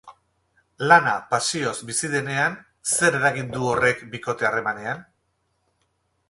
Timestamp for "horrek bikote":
3.75-4.49